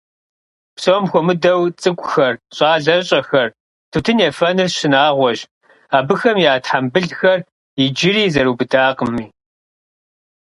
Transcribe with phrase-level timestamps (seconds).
[0.75, 3.49] Псом хуэмыдэу цӀыкӀухэр, щӀалэщӀэхэр
[3.91, 5.39] тутын ефэныр шынагъуэщ,
[5.97, 7.39] абыхэм я тхьэмбылхэр
[7.83, 9.27] иджыри зэрыубыдакъыми.